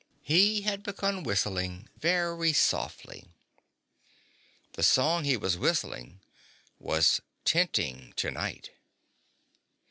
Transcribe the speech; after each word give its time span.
He 0.23 0.61
had 0.63 0.81
begun 0.81 1.21
whistling, 1.21 1.87
very 1.95 2.53
softly. 2.53 3.27
The 4.73 4.81
song 4.81 5.25
he 5.25 5.37
was 5.37 5.59
whistling 5.59 6.21
was 6.79 7.21
Tenting 7.45 8.11
Tonight. 8.15 8.71